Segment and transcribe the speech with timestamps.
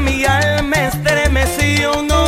[0.00, 2.02] mi alma estremeció.
[2.02, 2.19] No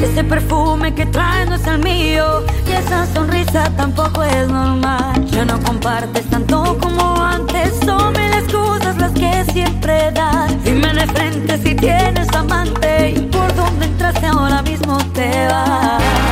[0.00, 5.26] Ese perfume que traes no es el mío y esa sonrisa tampoco es normal.
[5.26, 10.52] Ya no compartes tanto como antes, son mil excusas las que siempre das.
[10.64, 16.27] Dime de frente si tienes amante y por dónde entraste ahora mismo te vas.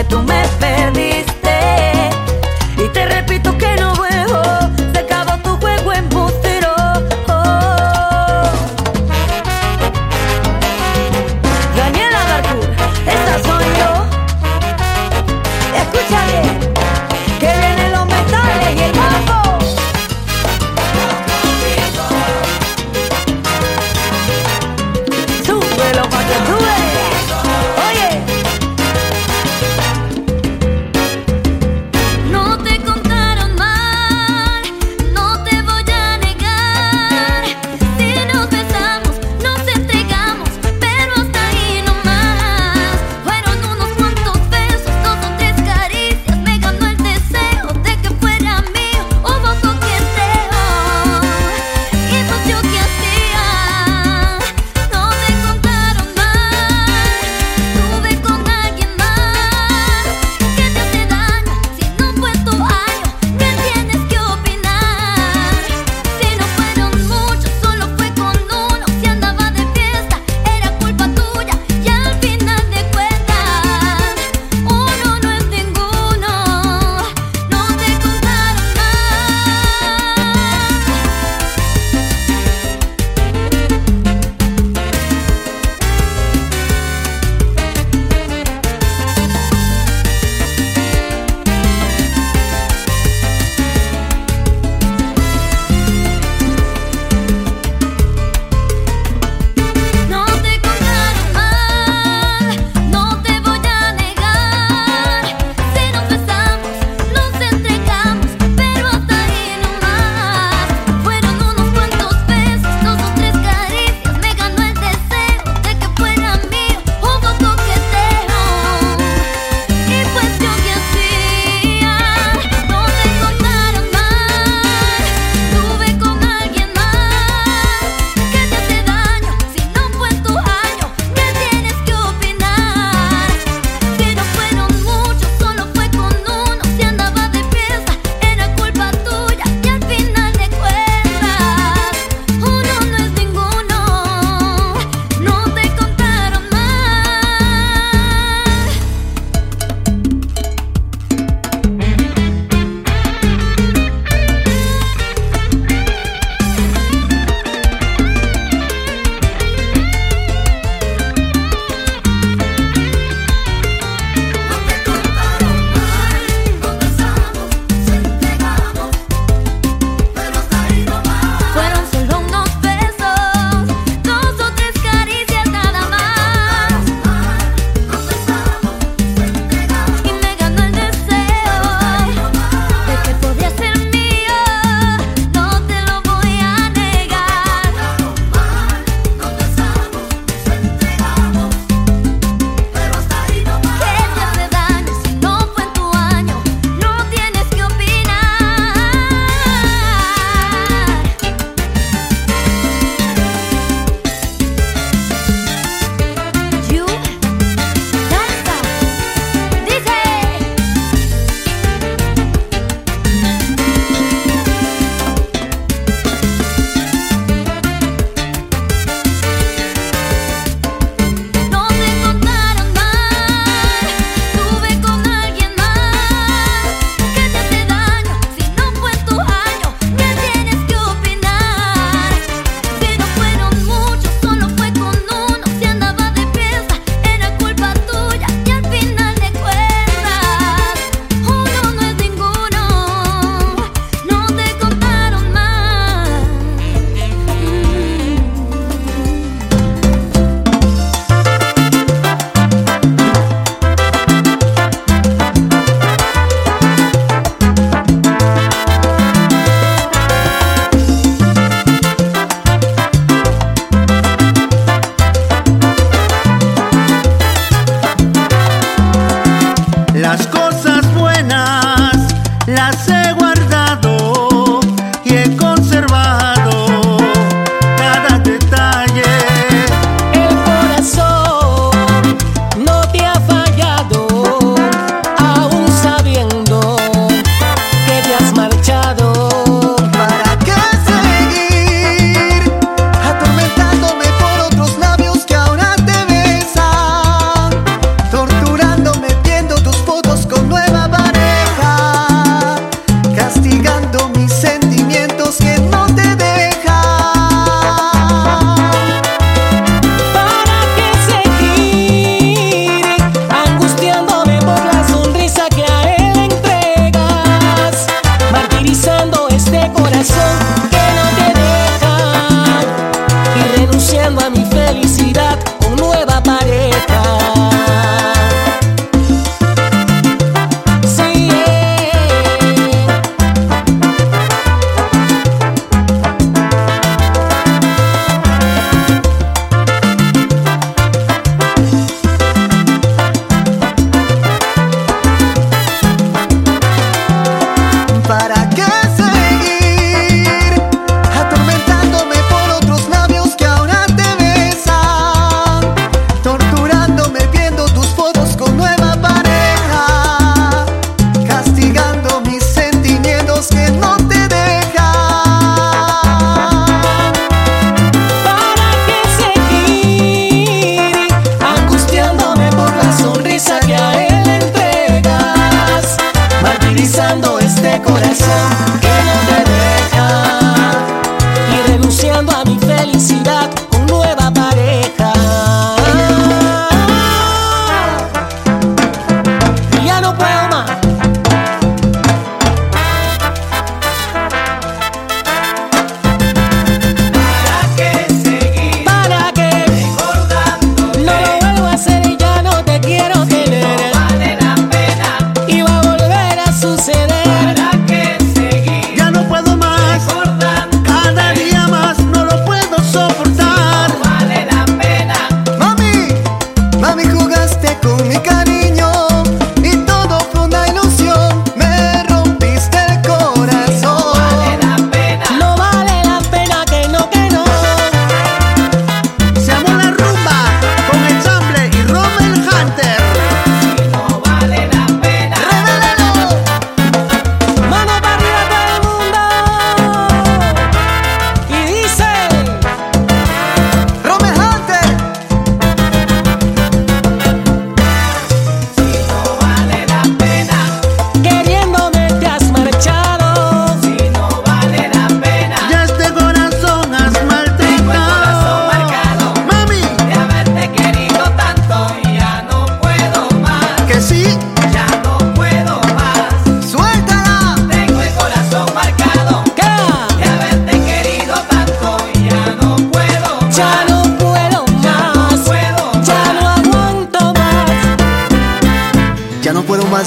[0.00, 0.39] que tú me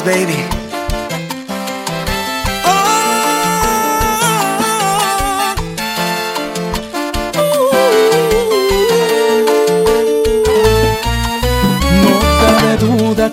[0.06, 0.64] baby.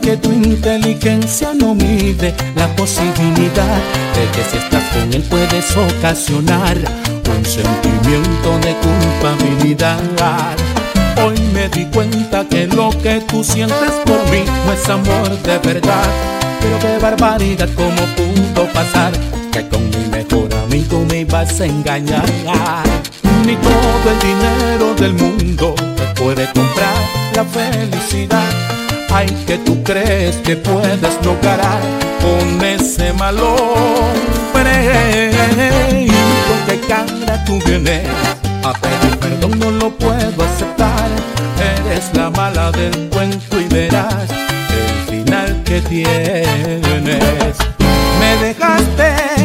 [0.03, 3.77] Que tu inteligencia no mide la posibilidad
[4.15, 10.57] de que si estás con él puedes ocasionar un sentimiento de culpabilidad.
[11.23, 15.59] Hoy me di cuenta que lo que tú sientes por mí no es amor de
[15.59, 16.40] verdad.
[16.61, 19.13] Pero qué barbaridad, cómo pudo pasar
[19.53, 22.25] que con mi mejor amigo me ibas a engañar.
[23.47, 26.95] Ni todo el dinero del mundo te puede comprar
[27.35, 28.51] la felicidad.
[29.13, 31.81] Ay, que tú crees que puedes lograr
[32.21, 35.31] con ese mal hombre.
[35.91, 38.07] ¿Y con qué cara tú vienes?
[38.63, 41.09] A pedir perdón no lo puedo aceptar.
[41.59, 44.40] Eres la mala del cuento y verás
[45.71, 47.57] que tienes.
[48.19, 49.40] Me dejaste,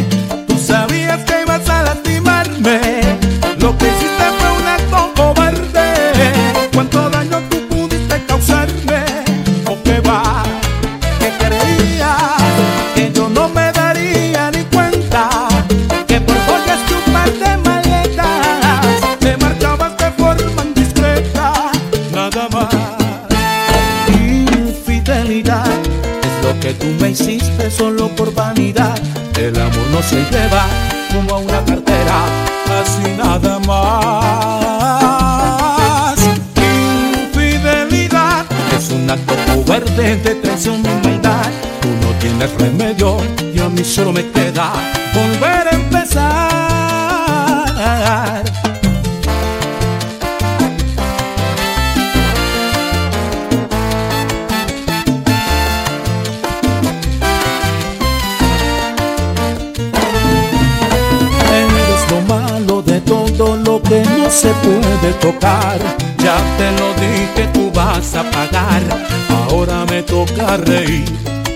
[44.16, 44.72] me queda
[45.14, 46.16] volver a empezar.
[61.52, 65.78] Eres lo malo de todo lo que no se puede tocar.
[66.24, 68.82] Ya te lo dije, tú vas a pagar.
[69.30, 71.04] Ahora me toca reír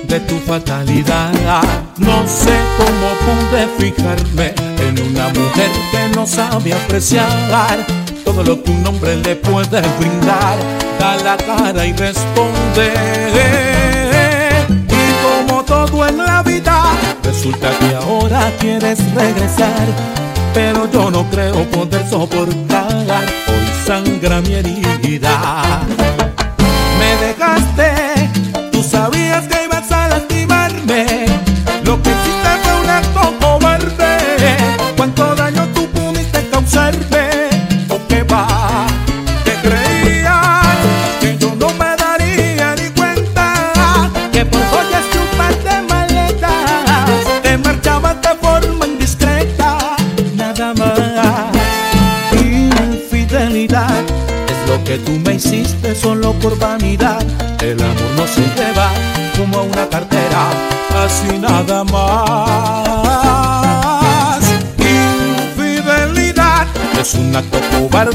[0.09, 1.88] de tu fatalidad.
[2.29, 4.53] Sé cómo pude fijarme
[4.87, 7.85] en una mujer que no sabe apreciar
[8.23, 10.57] todo lo que un hombre le puede brindar.
[10.99, 12.93] Da la cara y responde.
[14.87, 16.83] Y como todo en la vida,
[17.23, 19.87] resulta que ahora quieres regresar.
[20.53, 23.05] Pero yo no creo poder soportar,
[23.47, 25.81] hoy sangra mi herida.
[26.99, 28.08] Me dejaste,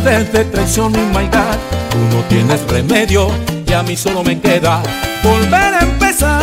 [0.05, 1.57] cobarde de traición y maldad.
[1.91, 3.31] Tú no tienes remedio
[3.67, 4.83] y a mí solo me queda
[5.23, 6.43] volver a empezar.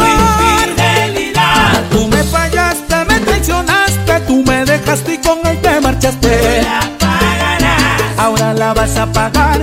[0.00, 6.62] Infidelidad, Tú me fallaste, me traicionaste, tú me dejaste y con él te marchaste.
[6.62, 9.60] la pagarás Ahora la vas a pagar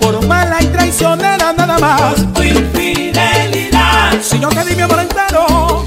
[0.00, 2.14] por mala y traicionera nada más.
[2.32, 4.12] tu infidelidad.
[4.22, 5.79] Si yo te di mi amor entero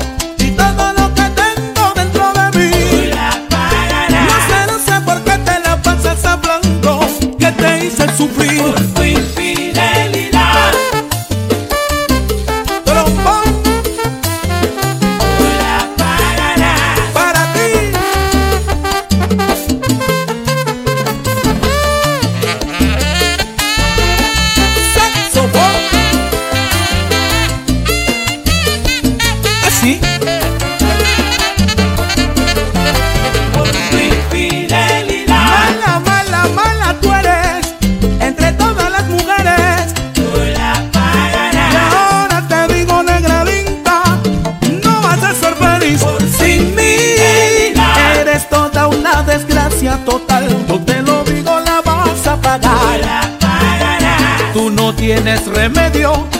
[55.63, 56.32] remedio,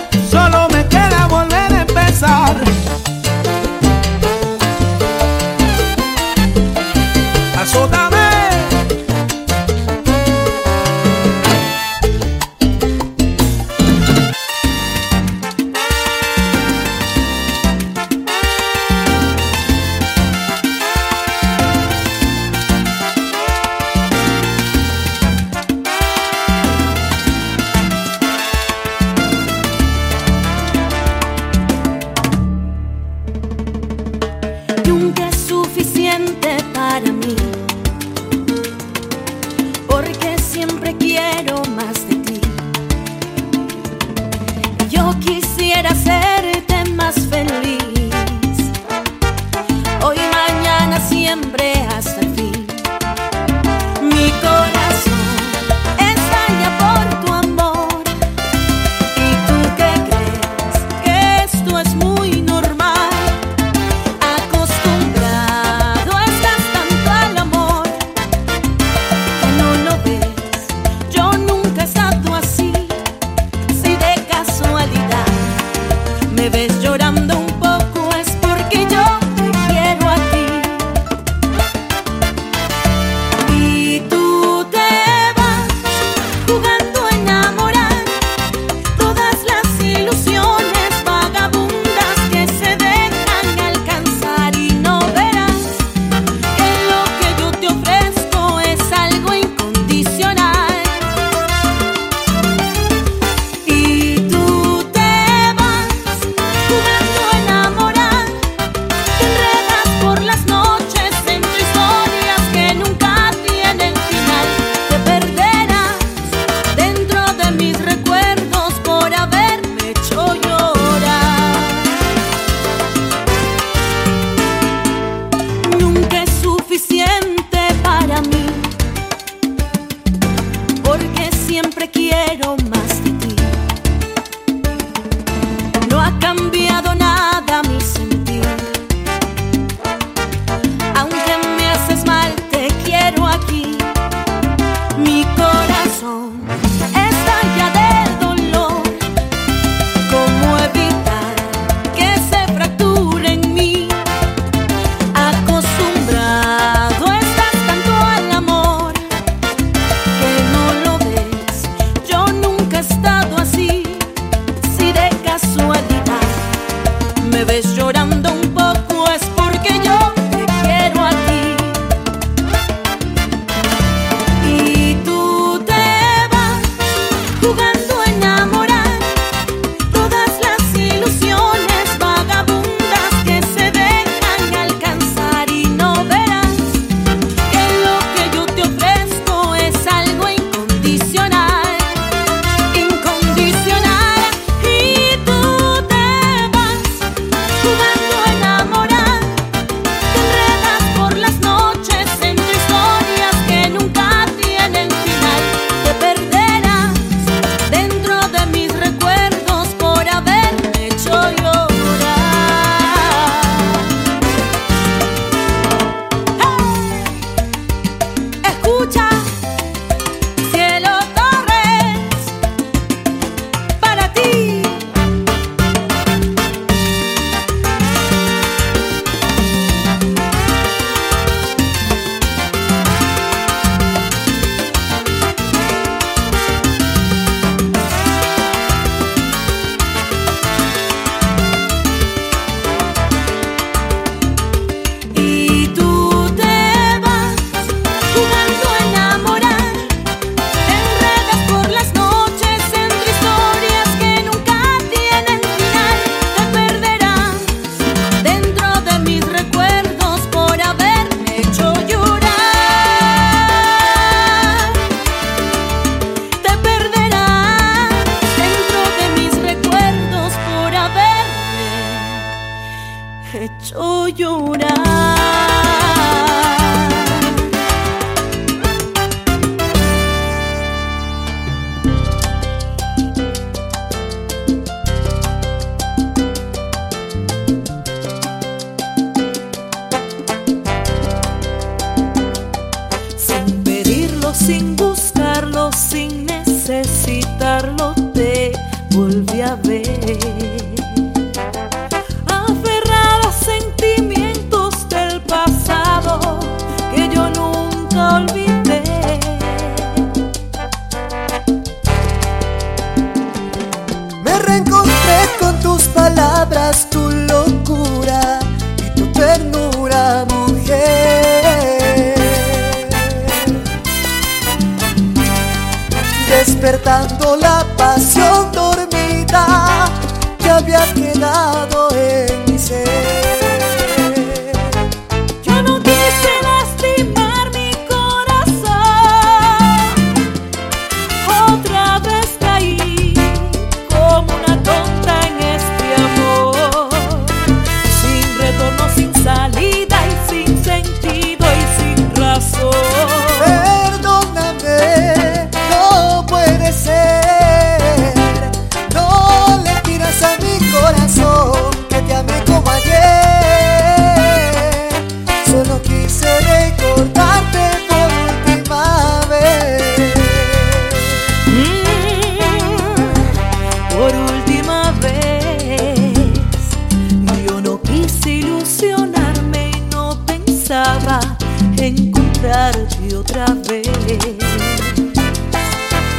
[381.77, 383.87] encontrarte otra vez.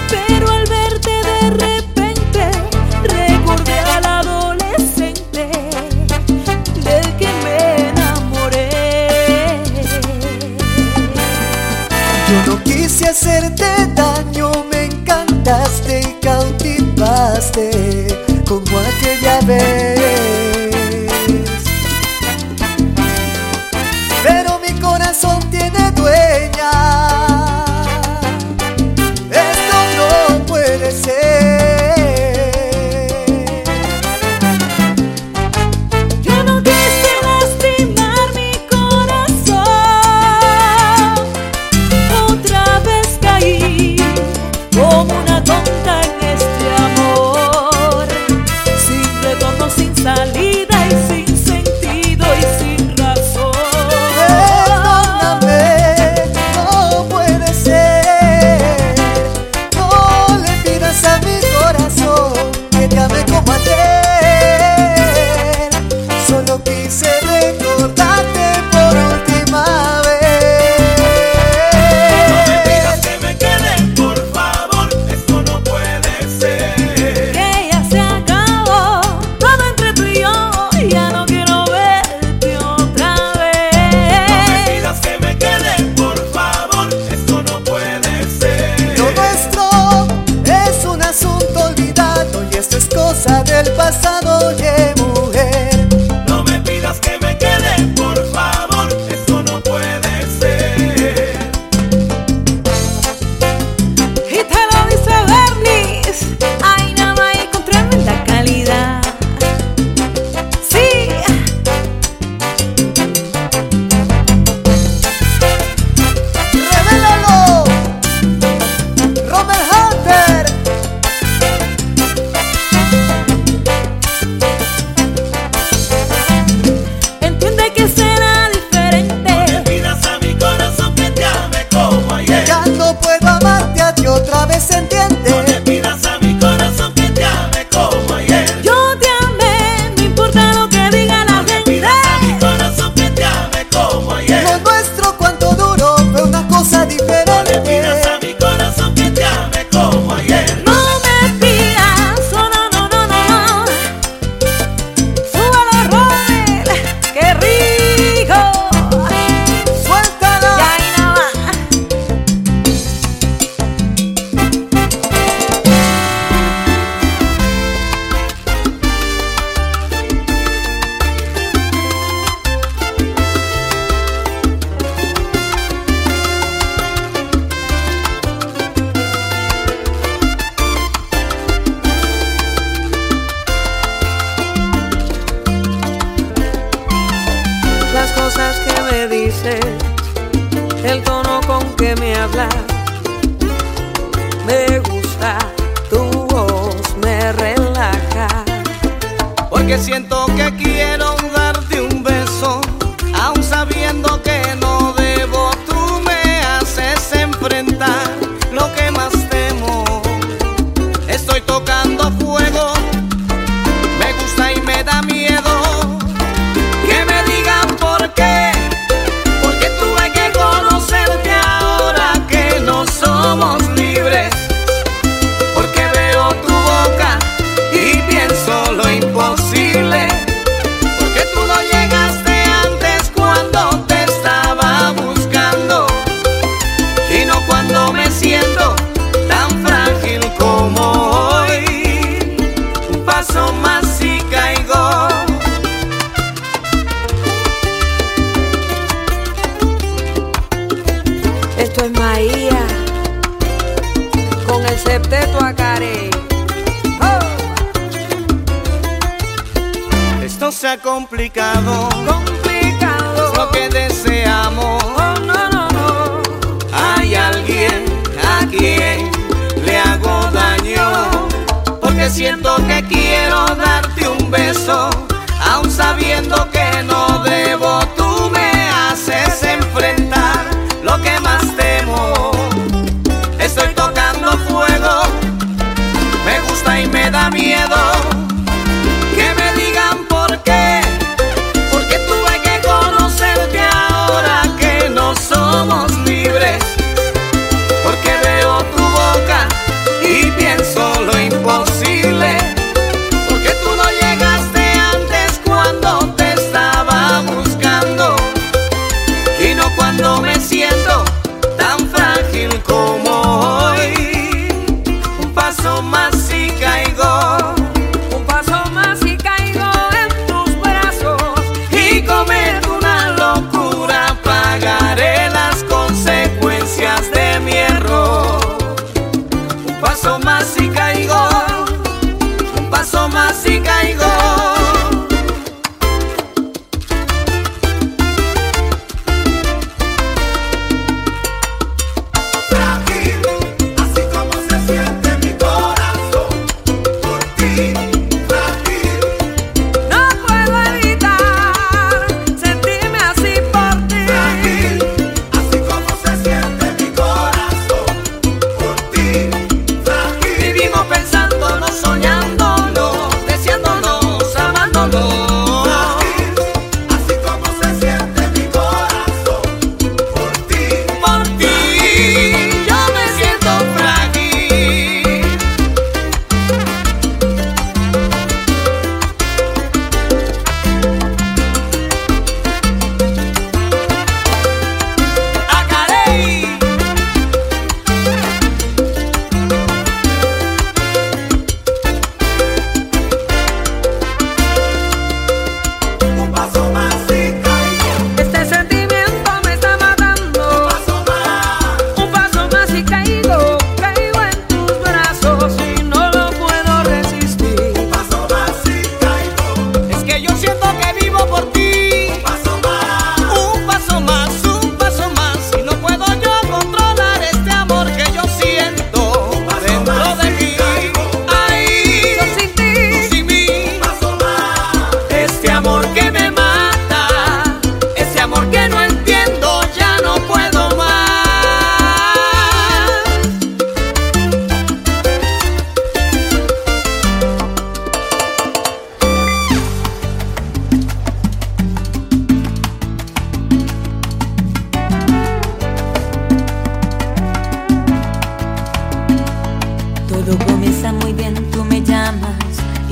[0.08, 2.50] Pero al verte de repente,
[3.02, 5.48] recordé al adolescente
[6.84, 9.60] del que me enamoré.
[12.28, 18.06] Yo no quise hacerte daño, me encantaste y cautivaste
[18.46, 20.43] como aquella vez.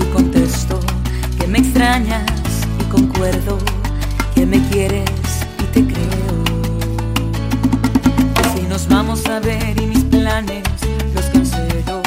[0.03, 0.79] y contesto
[1.39, 2.27] que me extrañas
[2.81, 3.59] y concuerdo
[4.35, 5.09] que me quieres
[5.59, 6.45] y te creo.
[8.55, 10.65] Si nos vamos a ver y mis planes
[11.15, 12.03] los cancelo,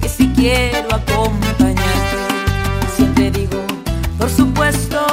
[0.00, 2.18] que si quiero acompañarte,
[2.96, 3.62] siempre digo,
[4.18, 5.07] por supuesto.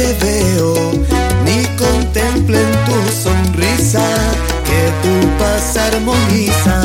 [0.00, 0.92] te veo,
[1.44, 4.06] ni contemplo en tu sonrisa
[4.68, 6.80] que tu paz armoniza.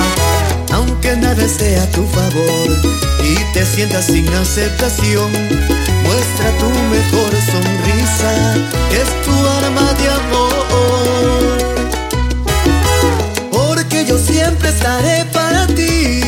[0.73, 2.67] Aunque nada sea a tu favor
[3.23, 5.31] y te sientas sin aceptación,
[6.05, 8.31] muestra tu mejor sonrisa,
[8.89, 11.57] que es tu arma de amor.
[13.51, 16.24] Porque yo siempre estaré para ti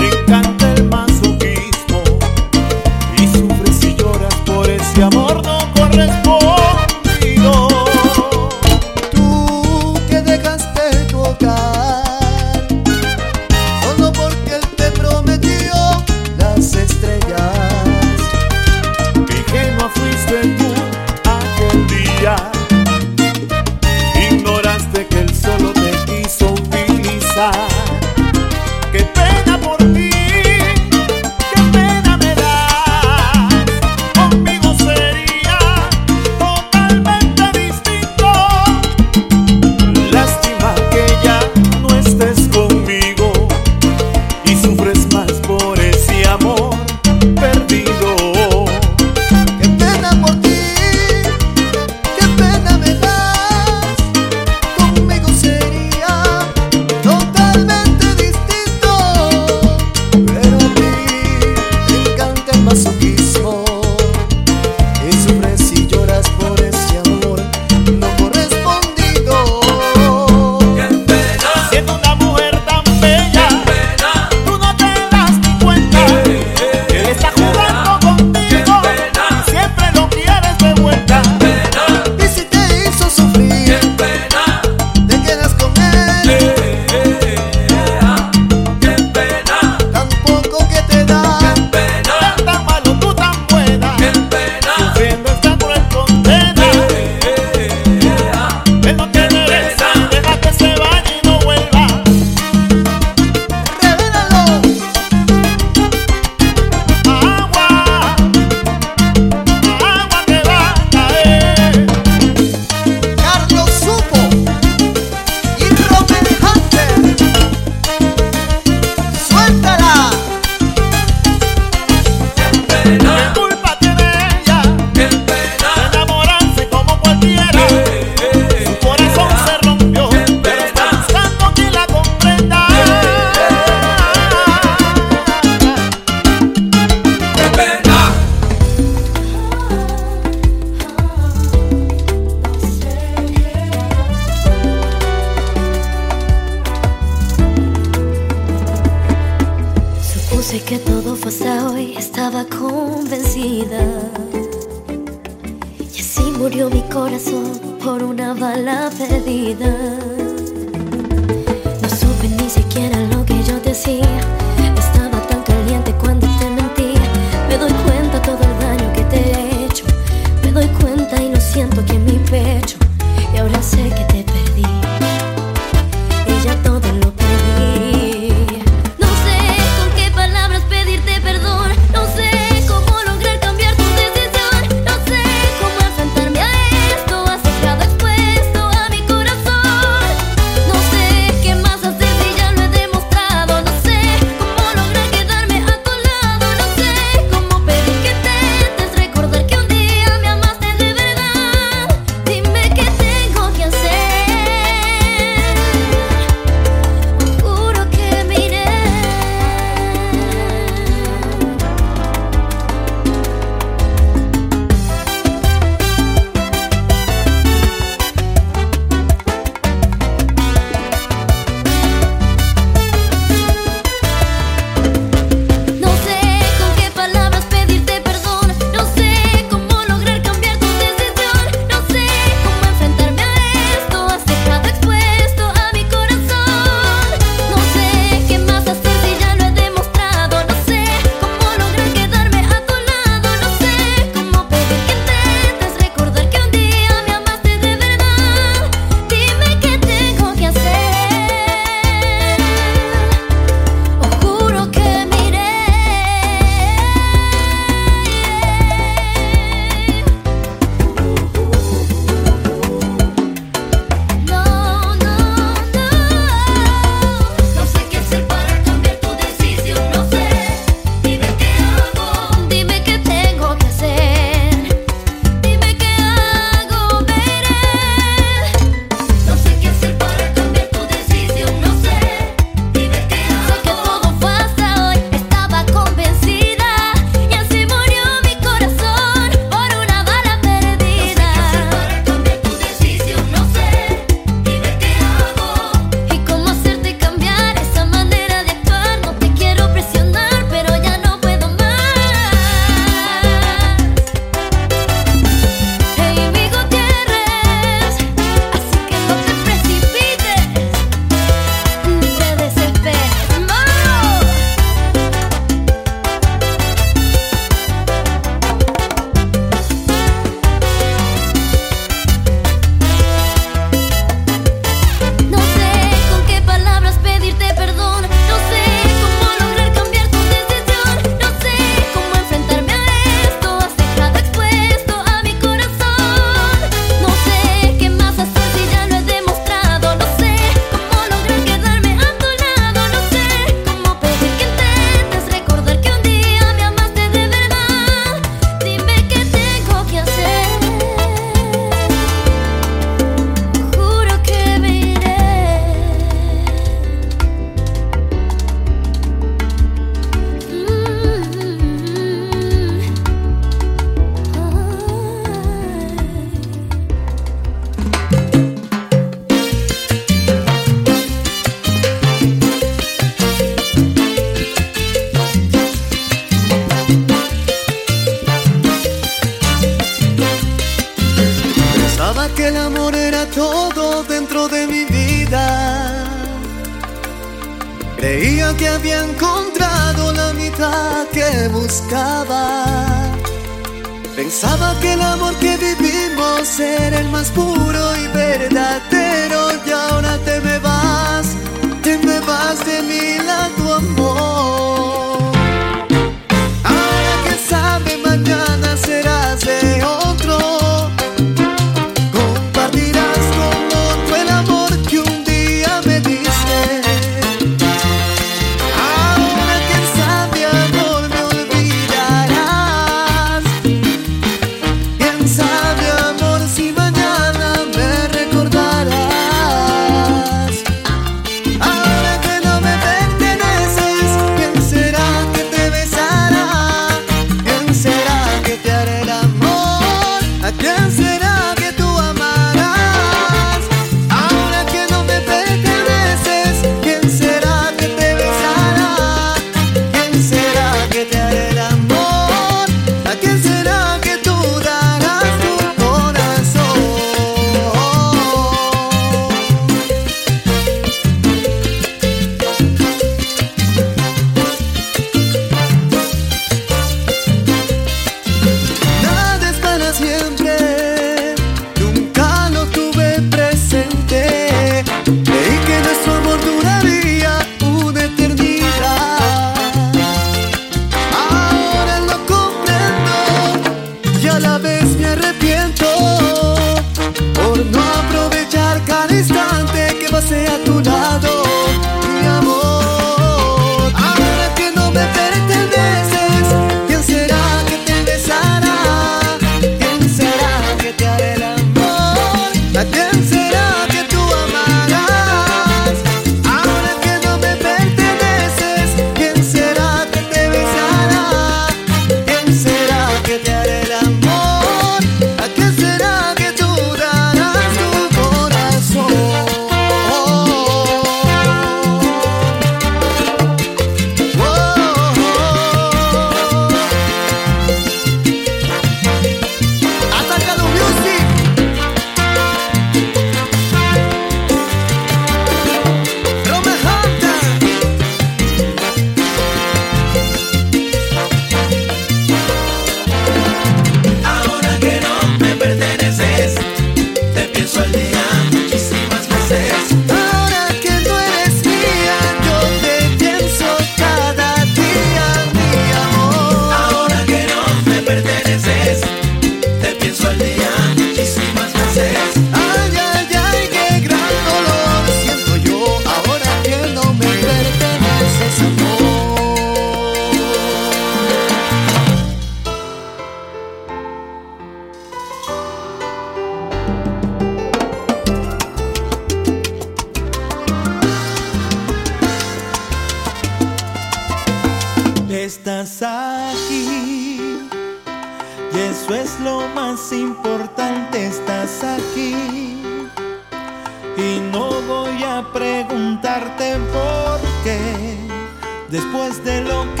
[599.21, 600.00] después de lo que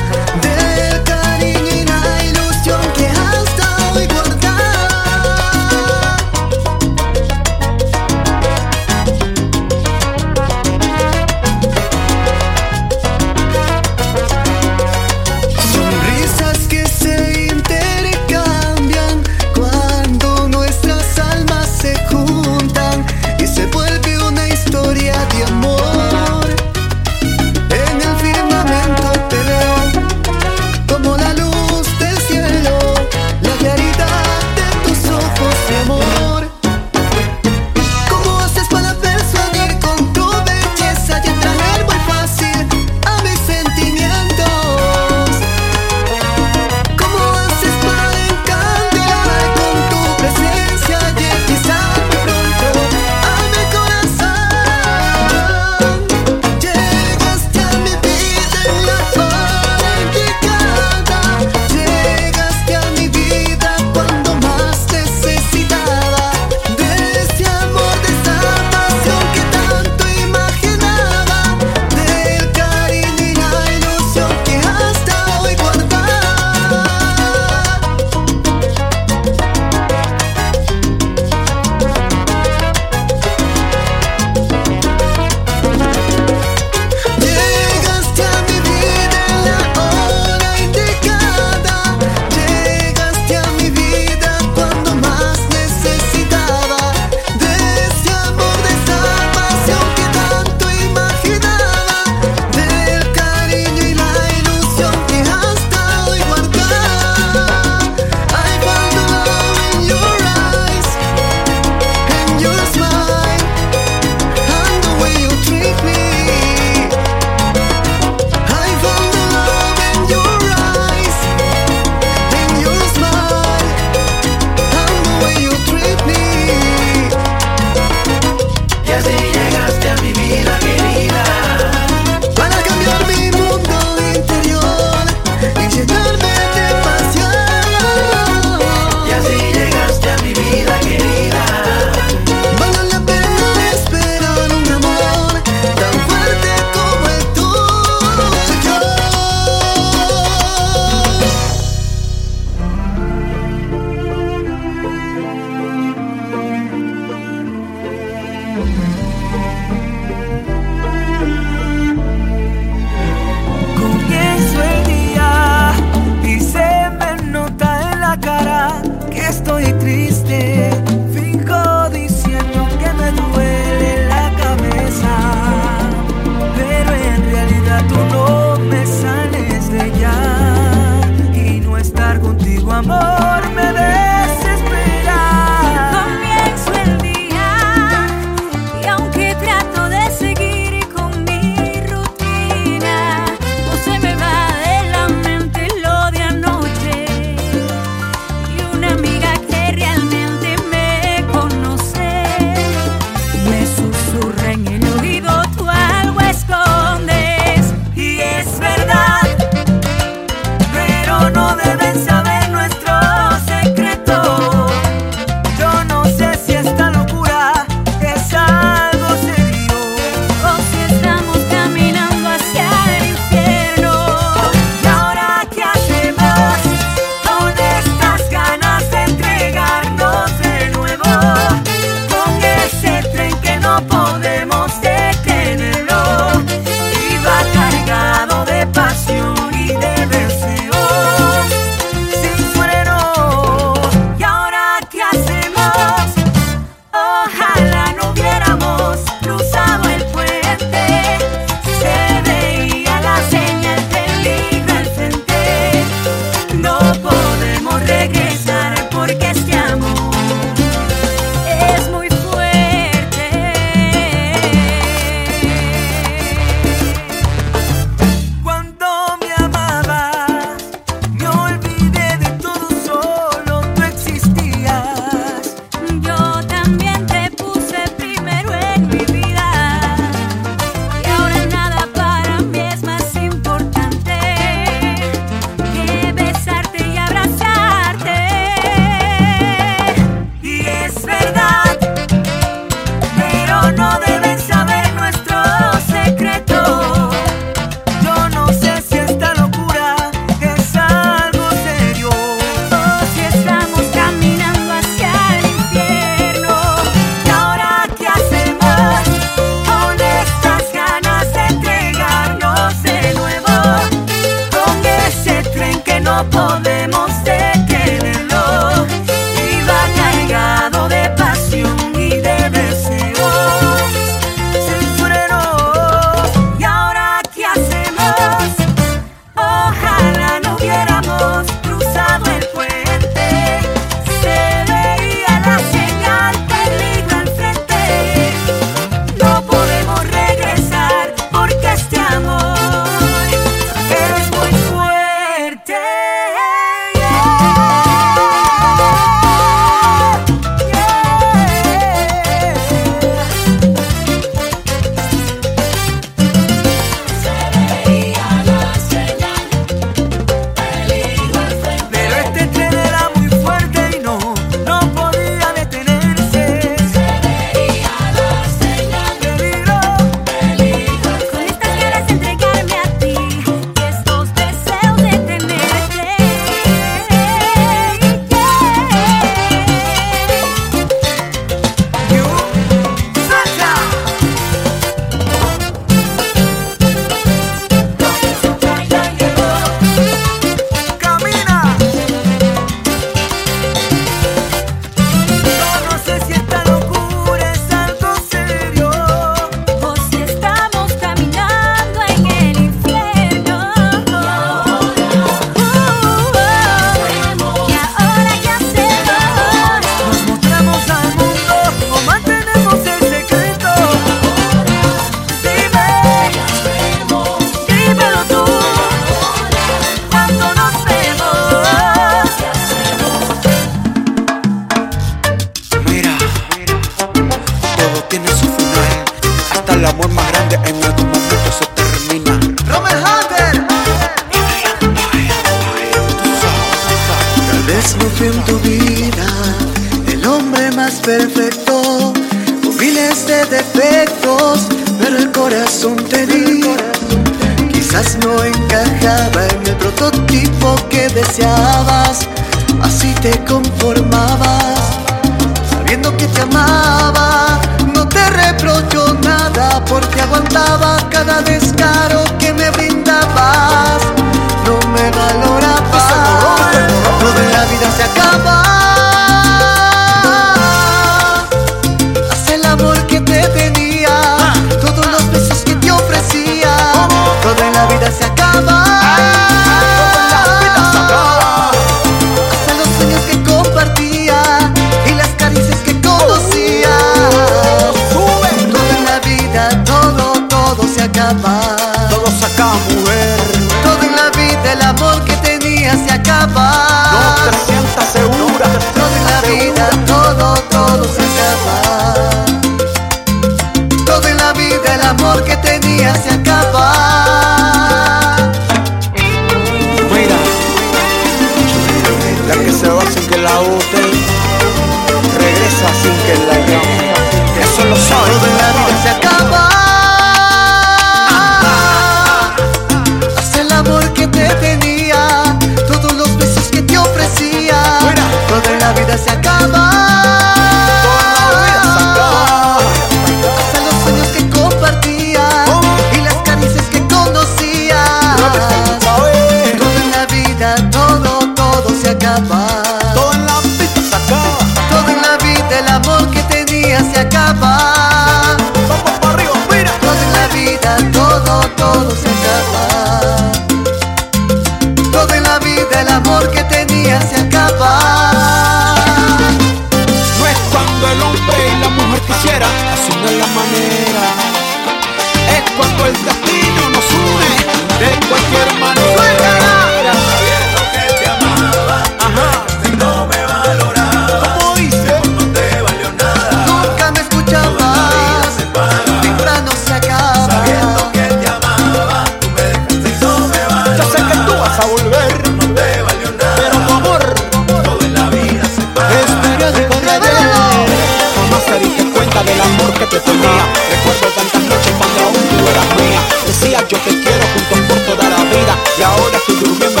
[593.51, 593.65] mía.
[593.89, 596.21] Recuerdo tantas noches cuando aún tú eras mía.
[596.47, 600.00] Decía yo te quiero juntos por toda la vida y ahora estoy durmiendo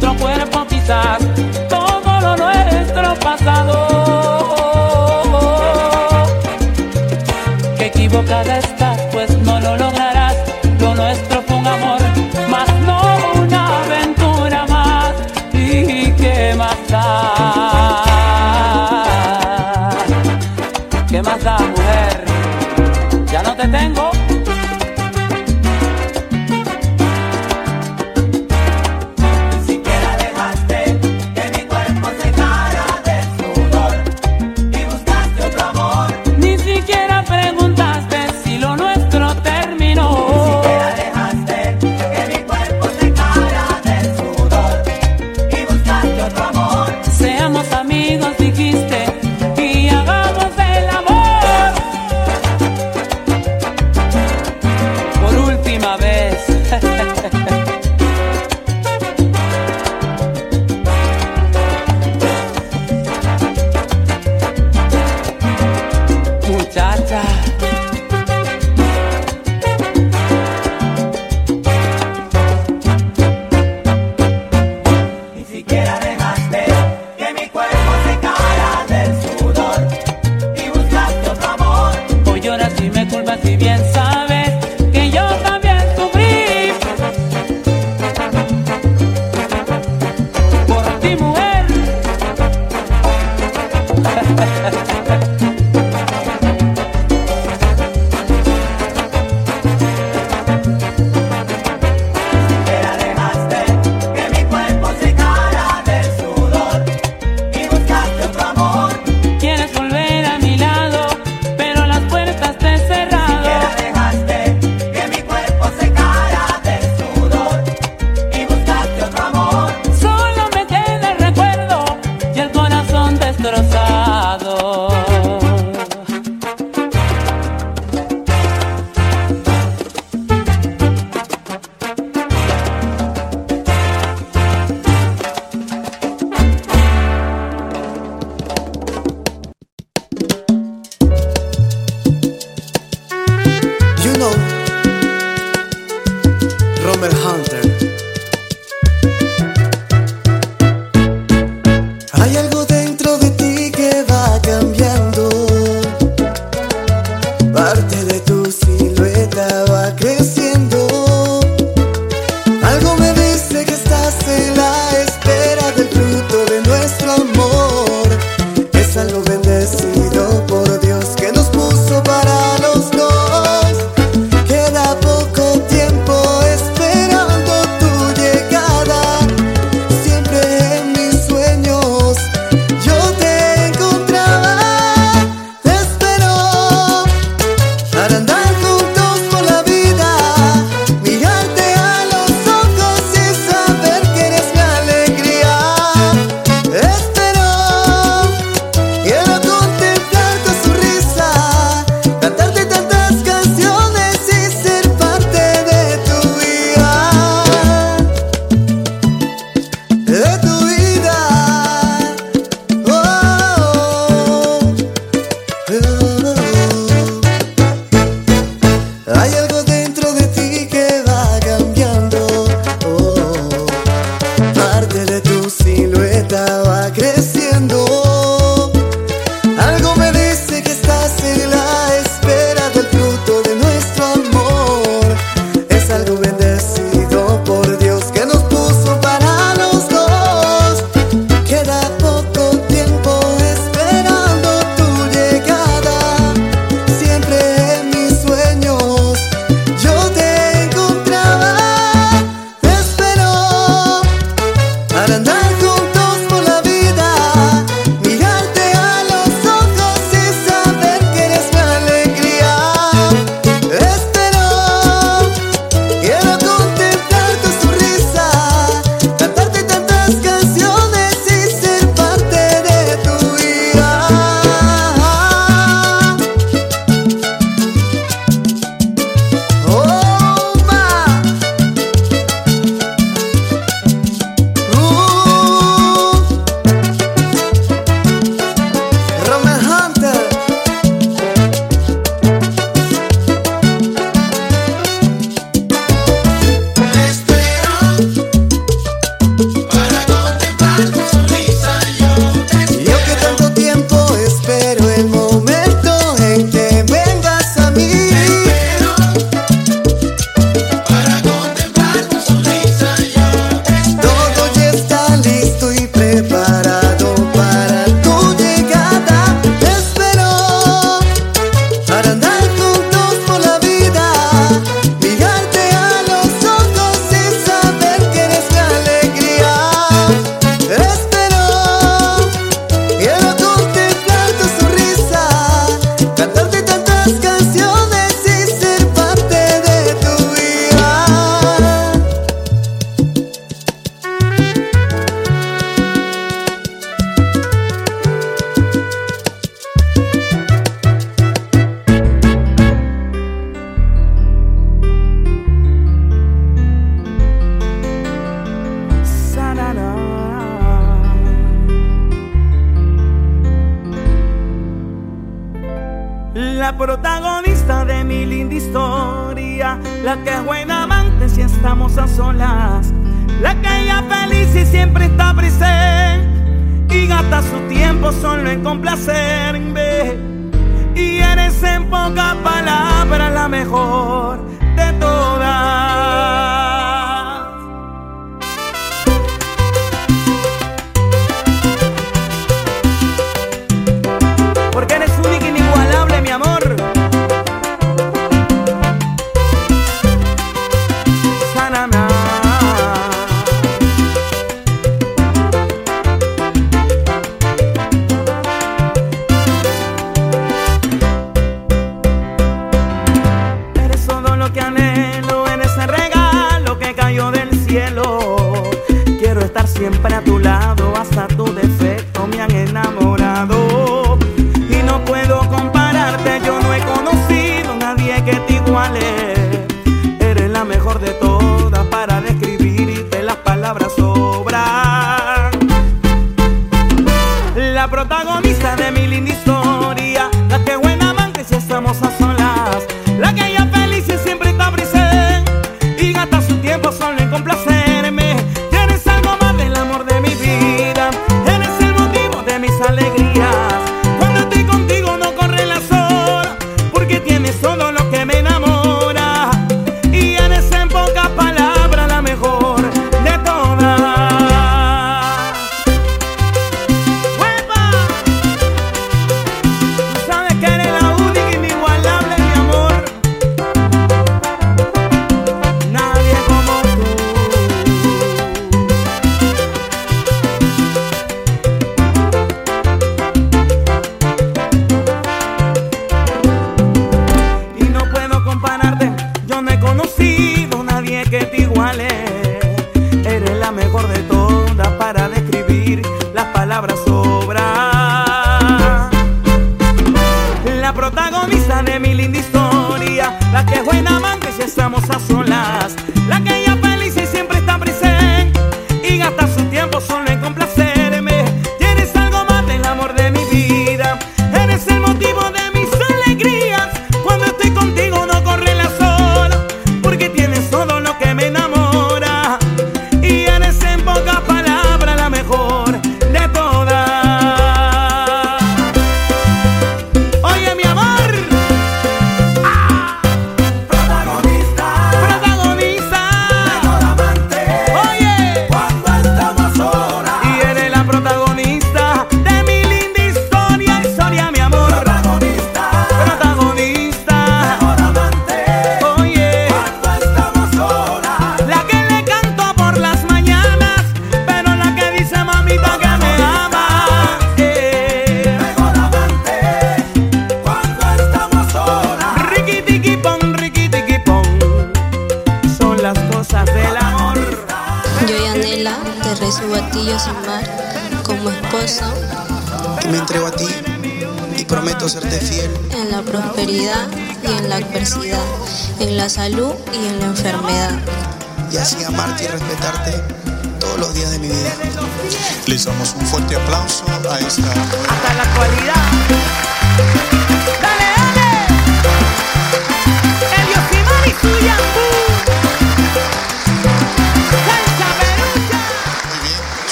[0.00, 1.18] otro cuerpo quizás
[1.68, 3.99] todo lo nuestro pasado.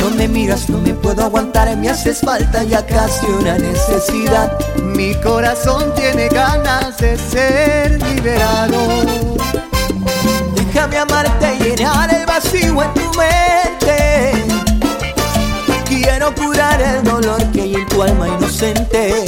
[0.00, 4.58] Cuando me miras no me puedo aguantar, me haces falta ya casi una necesidad.
[4.82, 8.78] Mi corazón tiene ganas de ser liberado.
[10.54, 14.32] Déjame amarte y llenar el vacío en tu mente.
[15.86, 19.24] Quiero curar el dolor que hay en tu alma inocente.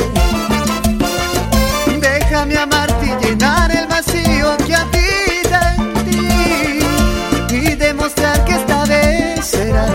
[2.00, 4.56] Déjame amarte y llenar el vacío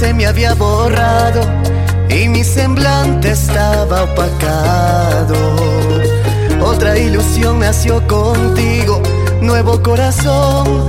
[0.00, 1.42] se me había borrado
[2.08, 5.36] y mi semblante estaba opacado.
[6.62, 9.02] Otra ilusión nació contigo,
[9.42, 10.86] nuevo corazón,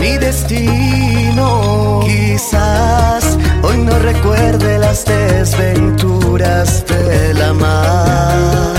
[0.00, 2.00] mi destino.
[2.06, 8.72] Quizás hoy no recuerde las desventuras de la mar.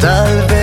[0.00, 0.61] Tal vez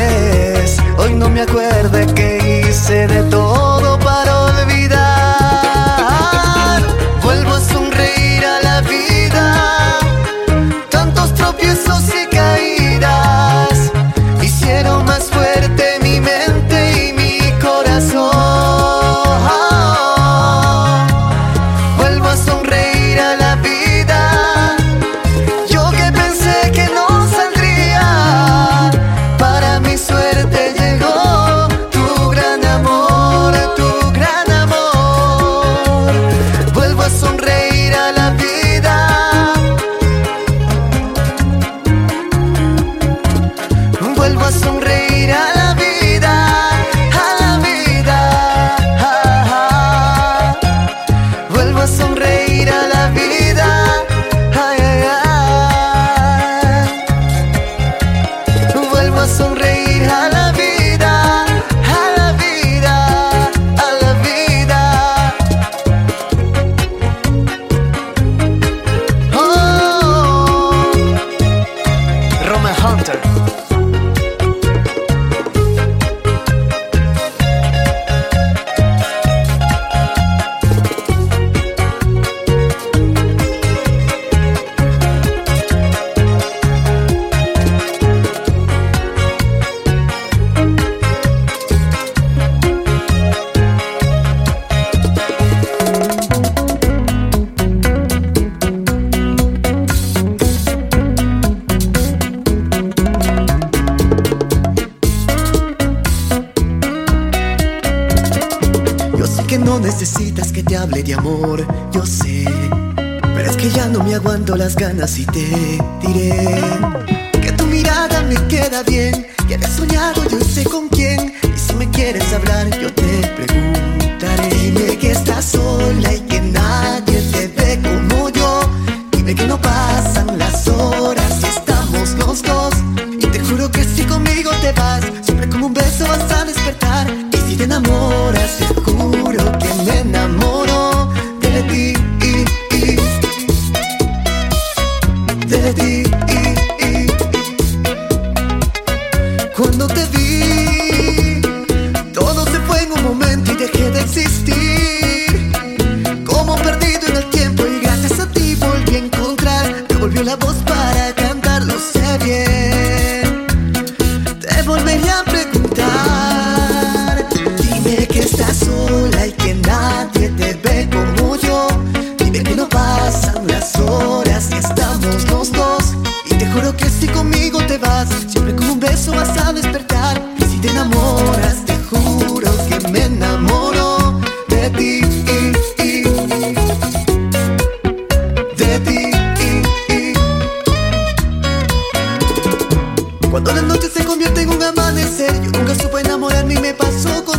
[196.62, 197.39] me pasó contigo.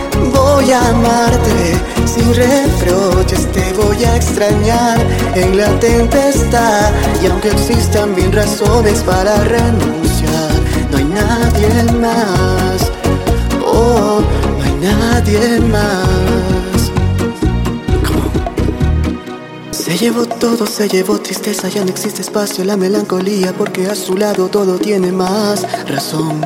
[0.53, 1.75] voy a amarte
[2.05, 4.99] sin reproches, te voy a extrañar
[5.35, 6.91] en la tempestad
[7.21, 10.51] y aunque existan mil razones para renunciar,
[10.91, 12.91] no hay nadie más,
[13.65, 14.21] oh,
[14.57, 16.91] no hay nadie más.
[19.71, 24.15] Se llevó todo, se llevó tristeza, ya no existe espacio, la melancolía, porque a su
[24.15, 26.41] lado todo tiene más razón.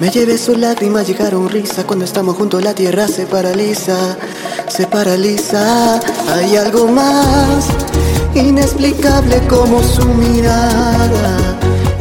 [0.00, 4.16] Me llevé su lágrima, llegaron risa, cuando estamos juntos la tierra se paraliza,
[4.68, 6.00] se paraliza.
[6.34, 7.66] Hay algo más
[8.34, 11.38] inexplicable como su mirada,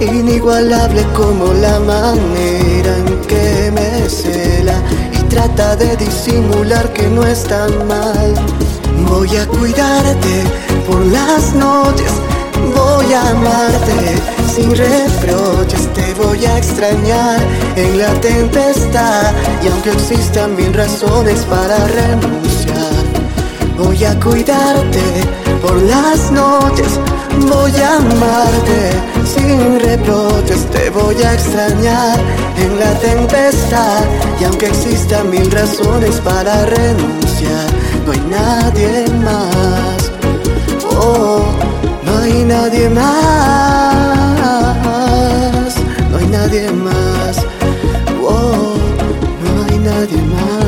[0.02, 7.68] inigualable como la manera en que me cela y trata de disimular que no está
[7.88, 8.34] mal.
[9.08, 10.44] Voy a cuidarte
[10.88, 12.12] por las noches,
[12.76, 17.40] voy a amarte sin reproches, te voy a extrañar.
[17.76, 19.32] En la tempestad
[19.64, 23.04] y aunque existan mil razones para renunciar,
[23.78, 25.02] voy a cuidarte
[25.62, 27.00] por las noches,
[27.50, 28.80] voy a amarte
[29.26, 32.20] sin reproches, te voy a extrañar.
[32.58, 34.04] En la tempestad
[34.40, 37.68] y aunque existan mil razones para renunciar,
[38.06, 40.12] no hay nadie más,
[40.96, 41.44] oh,
[42.06, 43.83] no hay nadie más,
[46.54, 47.46] nadie más.
[48.22, 48.76] Oh,
[49.44, 50.63] no hay nadie más.